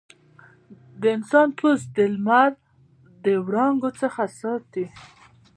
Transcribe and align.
د 1.01 1.03
انسان 1.15 1.47
پوست 1.57 1.87
د 1.97 1.99
لمر 2.13 2.51
د 3.23 3.25
وړانګو 3.45 3.89
څخه 4.01 4.21
ساتي. 4.39 4.85